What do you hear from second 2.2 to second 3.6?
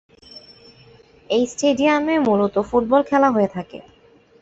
মূলত ফুটবল খেলা হয়ে